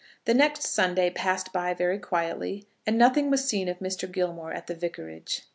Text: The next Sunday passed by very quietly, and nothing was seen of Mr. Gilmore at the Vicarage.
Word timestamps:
The 0.25 0.33
next 0.33 0.63
Sunday 0.63 1.11
passed 1.11 1.53
by 1.53 1.75
very 1.75 1.99
quietly, 1.99 2.65
and 2.87 2.97
nothing 2.97 3.29
was 3.29 3.47
seen 3.47 3.69
of 3.69 3.77
Mr. 3.77 4.11
Gilmore 4.11 4.51
at 4.51 4.65
the 4.65 4.73
Vicarage. 4.73 5.43